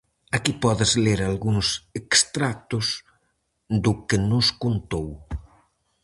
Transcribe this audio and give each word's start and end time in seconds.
Aquí 0.37 0.53
podes 0.63 0.91
ler 1.05 1.19
algúns 1.21 1.67
extractos 1.99 2.87
do 3.83 3.91
que 4.07 4.17
nos 4.31 4.47
contou. 4.63 5.07